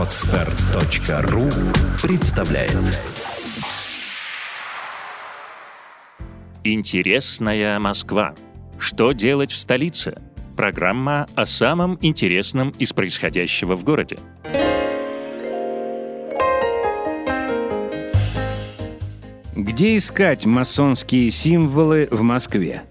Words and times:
Отстар.ру 0.00 1.50
представляет 2.02 3.02
Интересная 6.64 7.78
Москва. 7.78 8.34
Что 8.78 9.12
делать 9.12 9.50
в 9.50 9.58
столице? 9.58 10.16
Программа 10.56 11.26
о 11.34 11.44
самом 11.44 11.98
интересном 12.00 12.70
из 12.78 12.94
происходящего 12.94 13.76
в 13.76 13.84
городе. 13.84 14.16
Где 19.54 19.98
искать 19.98 20.46
масонские 20.46 21.30
символы 21.30 22.08
в 22.10 22.22
Москве? 22.22 22.84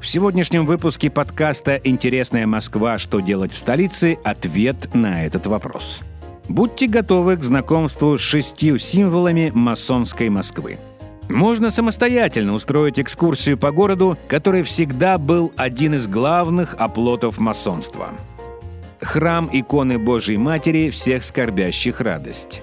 В 0.00 0.06
сегодняшнем 0.06 0.64
выпуске 0.64 1.10
подкаста 1.10 1.78
«Интересная 1.84 2.46
Москва. 2.46 2.96
Что 2.96 3.20
делать 3.20 3.52
в 3.52 3.58
столице?» 3.58 4.16
ответ 4.24 4.94
на 4.94 5.26
этот 5.26 5.46
вопрос. 5.46 6.00
Будьте 6.48 6.86
готовы 6.86 7.36
к 7.36 7.42
знакомству 7.42 8.18
с 8.18 8.20
шестью 8.20 8.78
символами 8.78 9.50
масонской 9.54 10.28
Москвы. 10.28 10.78
Можно 11.28 11.70
самостоятельно 11.70 12.54
устроить 12.54 13.00
экскурсию 13.00 13.58
по 13.58 13.72
городу, 13.72 14.16
который 14.28 14.62
всегда 14.62 15.18
был 15.18 15.52
один 15.56 15.94
из 15.94 16.06
главных 16.06 16.74
оплотов 16.78 17.38
масонства. 17.38 18.12
Храм 19.00 19.48
иконы 19.52 19.98
Божьей 19.98 20.36
Матери 20.36 20.90
всех 20.90 21.24
скорбящих 21.24 22.00
радость. 22.00 22.62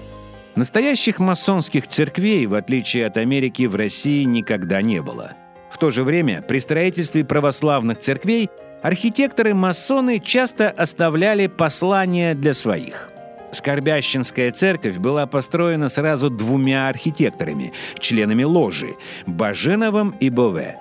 Настоящих 0.54 1.18
масонских 1.18 1.86
церквей, 1.88 2.46
в 2.46 2.54
отличие 2.54 3.06
от 3.06 3.16
Америки, 3.18 3.64
в 3.64 3.74
России 3.74 4.24
никогда 4.24 4.80
не 4.82 5.02
было– 5.02 5.32
в 5.74 5.78
то 5.78 5.90
же 5.90 6.04
время 6.04 6.40
при 6.40 6.60
строительстве 6.60 7.24
православных 7.24 7.98
церквей 7.98 8.48
архитекторы-масоны 8.82 10.20
часто 10.20 10.70
оставляли 10.70 11.48
послания 11.48 12.36
для 12.36 12.54
своих. 12.54 13.10
Скорбящинская 13.54 14.52
церковь 14.52 14.98
была 14.98 15.26
построена 15.26 15.88
сразу 15.88 16.28
двумя 16.28 16.88
архитекторами, 16.88 17.72
членами 17.98 18.42
ложи– 18.42 18.96
Баженовым 19.26 20.14
и 20.20 20.28
Бове. 20.28 20.78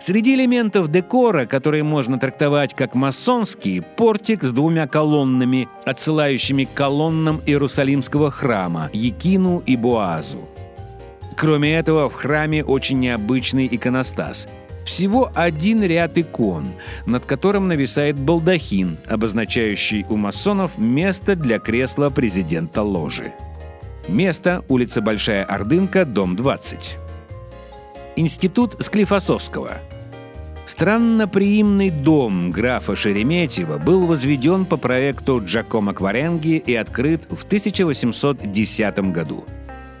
Среди 0.00 0.34
элементов 0.34 0.88
декора, 0.88 1.46
которые 1.46 1.82
можно 1.82 2.18
трактовать 2.18 2.74
как 2.74 2.94
масонские, 2.94 3.82
портик 3.82 4.42
с 4.42 4.52
двумя 4.52 4.86
колоннами, 4.86 5.68
отсылающими 5.84 6.64
к 6.64 6.72
колоннам 6.72 7.40
Иерусалимского 7.46 8.30
храма– 8.30 8.90
Якину 8.92 9.62
и 9.64 9.76
Боазу– 9.76 10.48
Кроме 11.36 11.74
этого, 11.74 12.08
в 12.08 12.14
храме 12.14 12.64
очень 12.64 13.00
необычный 13.00 13.68
иконостас. 13.70 14.48
Всего 14.84 15.32
один 15.34 15.82
ряд 15.82 16.18
икон, 16.18 16.74
над 17.06 17.24
которым 17.24 17.68
нависает 17.68 18.18
балдахин, 18.18 18.98
обозначающий 19.08 20.04
у 20.10 20.16
масонов 20.16 20.76
место 20.76 21.36
для 21.36 21.58
кресла 21.58 22.10
президента 22.10 22.82
ложи. 22.82 23.32
Место– 24.08 24.62
улица 24.68 25.00
Большая 25.00 25.44
Ордынка, 25.44 26.04
дом 26.04 26.36
20. 26.36 26.98
Институт 28.16 28.76
Склифосовского. 28.78 29.78
Странноприимный 30.66 31.90
дом 31.90 32.50
графа 32.50 32.94
Шереметьева 32.94 33.78
был 33.78 34.06
возведен 34.06 34.66
по 34.66 34.76
проекту 34.76 35.42
Джакомо 35.42 35.94
Кваренги 35.94 36.56
и 36.56 36.74
открыт 36.74 37.26
в 37.30 37.44
1810 37.44 38.98
году– 39.12 39.44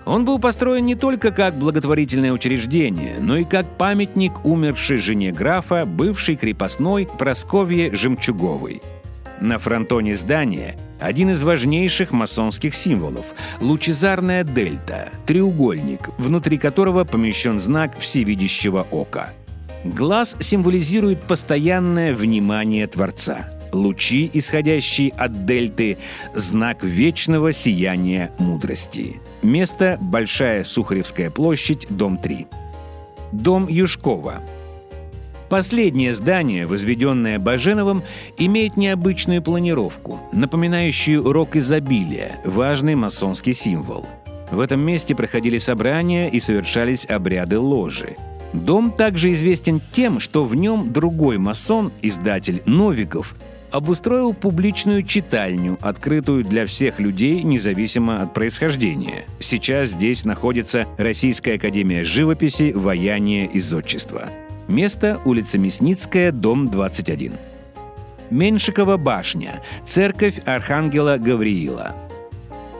он 0.06 0.24
был 0.24 0.38
построен 0.38 0.84
не 0.86 0.94
только 0.94 1.30
как 1.30 1.56
благотворительное 1.58 2.32
учреждение, 2.32 3.16
но 3.20 3.36
и 3.36 3.44
как 3.44 3.66
памятник 3.76 4.44
умершей 4.44 4.98
жене 4.98 5.32
графа, 5.32 5.86
бывшей 5.86 6.36
крепостной 6.36 7.08
Просковье 7.18 7.94
Жемчуговой. 7.94 8.82
На 9.40 9.58
фронтоне 9.58 10.14
здания 10.14 10.76
один 11.00 11.30
из 11.30 11.42
важнейших 11.42 12.12
масонских 12.12 12.74
символов– 12.74 13.26
лучезарная 13.60 14.44
дельта, 14.44 15.10
треугольник, 15.26 16.10
внутри 16.18 16.56
которого 16.56 17.04
помещен 17.04 17.60
знак 17.60 17.98
всевидящего 17.98 18.86
ока. 18.90 19.30
Глаз 19.84 20.36
символизирует 20.40 21.20
постоянное 21.22 22.14
внимание 22.14 22.86
Творца. 22.86 23.50
Лучи, 23.74 24.30
исходящие 24.32 25.10
от 25.16 25.46
дельты– 25.46 25.98
знак 26.34 26.84
вечного 26.84 27.50
сияния 27.52 28.30
мудрости. 28.38 29.20
Место– 29.42 29.98
Большая 30.00 30.62
Сухаревская 30.62 31.28
площадь, 31.28 31.86
дом 31.90 32.16
3. 32.16 32.46
Дом 33.32 33.66
Юшкова. 33.68 34.40
Последнее 35.48 36.14
здание, 36.14 36.66
возведенное 36.66 37.38
Баженовым, 37.40 38.04
имеет 38.38 38.76
необычную 38.76 39.42
планировку, 39.42 40.20
напоминающую 40.32 41.32
рок 41.32 41.56
изобилия, 41.56 42.40
важный 42.44 42.94
масонский 42.94 43.54
символ. 43.54 44.06
В 44.52 44.60
этом 44.60 44.80
месте 44.80 45.16
проходили 45.16 45.58
собрания 45.58 46.28
и 46.28 46.38
совершались 46.38 47.06
обряды 47.06 47.58
ложи. 47.58 48.16
Дом 48.52 48.92
также 48.92 49.32
известен 49.32 49.80
тем, 49.92 50.20
что 50.20 50.44
в 50.44 50.54
нем 50.54 50.92
другой 50.92 51.38
масон, 51.38 51.90
издатель 52.02 52.62
Новиков, 52.66 53.34
обустроил 53.74 54.34
публичную 54.34 55.02
читальню, 55.02 55.76
открытую 55.80 56.44
для 56.44 56.64
всех 56.64 57.00
людей, 57.00 57.42
независимо 57.42 58.22
от 58.22 58.32
происхождения. 58.32 59.24
Сейчас 59.40 59.88
здесь 59.88 60.24
находится 60.24 60.86
Российская 60.96 61.54
академия 61.54 62.04
живописи, 62.04 62.70
ваяния 62.72 63.46
и 63.46 63.58
зодчества. 63.58 64.28
Место– 64.68 65.20
улица 65.24 65.58
Мясницкая, 65.58 66.30
дом 66.30 66.68
21. 66.68 67.32
Меншикова 68.30 68.96
башня, 68.96 69.60
церковь 69.84 70.40
Архангела 70.46 71.18
Гавриила– 71.18 71.96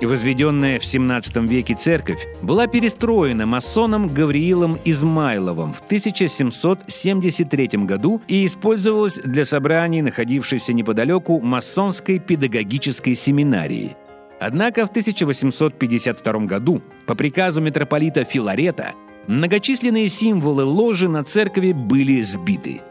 Возведенная 0.01 0.81
в 0.81 0.85
17 0.85 1.37
веке 1.37 1.75
церковь 1.75 2.27
была 2.43 2.67
перестроена 2.67 3.47
масоном 3.47 4.09
Гавриилом 4.09 4.79
Измайловым 4.85 5.73
в 5.73 5.81
1773 5.81 7.69
году 7.85 8.21
и 8.29 8.45
использовалась 8.45 9.19
для 9.19 9.45
собраний, 9.45 10.03
находившейся 10.03 10.73
неподалеку 10.73 11.41
масонской 11.41 12.19
педагогической 12.19 13.15
семинарии. 13.15 13.97
Однако 14.41 14.87
в 14.87 14.91
1852 14.91 16.33
году 16.41 16.83
по 17.07 17.15
приказу 17.15 17.61
митрополита 17.61 18.25
Филарета 18.25 18.93
многочисленные 19.27 20.09
символы 20.09 20.65
ложи 20.65 21.09
на 21.09 21.25
церкви 21.25 21.73
были 21.73 22.21
сбиты. 22.21 22.83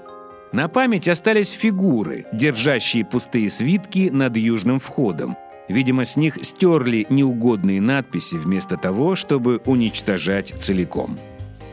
На 0.52 0.68
память 0.68 1.08
остались 1.08 1.50
фигуры, 1.50 2.26
держащие 2.32 3.04
пустые 3.04 3.50
свитки 3.50 4.10
над 4.12 4.38
южным 4.38 4.80
входом, 4.80 5.36
Видимо, 5.74 6.06
с 6.06 6.18
них 6.18 6.38
стерли 6.44 7.08
неугодные 7.10 7.82
надписи 7.82 8.36
вместо 8.36 8.78
того, 8.78 9.16
чтобы 9.16 9.60
уничтожать 9.66 10.54
целиком. 10.60 11.18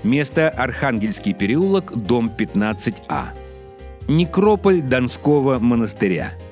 Место 0.03 0.49
Архангельский 0.49 1.35
переулок, 1.35 1.93
дом 1.95 2.33
15А. 2.35 3.27
Некрополь 4.09 4.81
Донского 4.81 5.59
монастыря– 5.59 6.33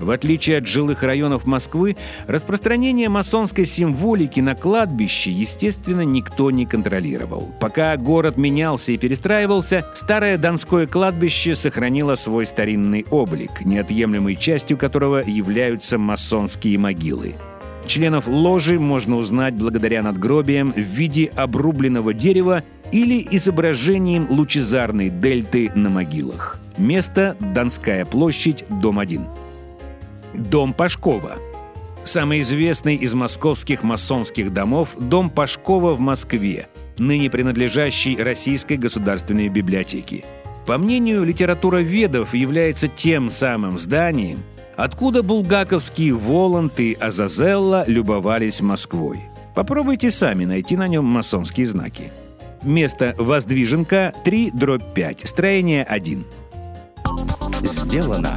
в 0.00 0.10
отличие 0.10 0.58
от 0.58 0.66
жилых 0.66 1.02
районов 1.02 1.46
Москвы, 1.46 1.96
распространение 2.26 3.08
масонской 3.08 3.64
символики 3.64 4.40
на 4.40 4.54
кладбище, 4.54 5.30
естественно, 5.30 6.02
никто 6.02 6.50
не 6.50 6.66
контролировал. 6.66 7.50
Пока 7.60 7.96
город 7.96 8.36
менялся 8.36 8.92
и 8.92 8.98
перестраивался, 8.98 9.86
старое 9.94 10.38
Донское 10.38 10.86
кладбище 10.86 11.54
сохранило 11.54 12.14
свой 12.14 12.46
старинный 12.46 13.06
облик, 13.10 13.64
неотъемлемой 13.64 14.36
частью 14.36 14.76
которого 14.76 15.22
являются 15.24 15.98
масонские 15.98 16.78
могилы. 16.78 17.34
Членов 17.86 18.26
ложи 18.26 18.80
можно 18.80 19.16
узнать 19.16 19.54
благодаря 19.54 20.02
надгробиям 20.02 20.72
в 20.72 20.78
виде 20.78 21.30
обрубленного 21.36 22.12
дерева 22.12 22.64
или 22.92 23.26
изображением 23.30 24.26
лучезарной 24.28 25.10
дельты 25.10 25.70
на 25.74 25.88
могилах. 25.88 26.58
Место– 26.78 27.36
Донская 27.40 28.04
площадь, 28.04 28.64
дом 28.68 28.98
1. 28.98 29.45
Дом 30.34 30.72
Пашкова. 30.72 31.36
Самый 32.04 32.40
известный 32.40 32.94
из 32.94 33.14
московских 33.14 33.82
масонских 33.82 34.52
домов– 34.52 34.90
Дом 34.98 35.28
Пашкова 35.28 35.94
в 35.94 36.00
Москве, 36.00 36.68
ныне 36.98 37.30
принадлежащий 37.30 38.16
Российской 38.16 38.76
государственной 38.76 39.48
библиотеке. 39.48 40.24
По 40.66 40.78
мнению 40.78 41.24
литературоведов, 41.24 42.34
является 42.34 42.88
тем 42.88 43.30
самым 43.30 43.78
зданием, 43.78 44.42
откуда 44.76 45.22
булгаковские 45.22 46.14
Воланд 46.14 46.78
и 46.78 46.94
Азазелла 46.94 47.84
любовались 47.86 48.60
Москвой. 48.60 49.20
Попробуйте 49.54 50.10
сами 50.10 50.44
найти 50.44 50.76
на 50.76 50.86
нем 50.86 51.04
масонские 51.04 51.66
знаки. 51.66 52.12
Место 52.62 53.14
Воздвиженка 53.18 54.12
3 54.24 54.50
дробь 54.52 54.82
5, 54.94 55.22
строение 55.26 55.84
1. 55.84 56.24
Сделано 57.62 58.36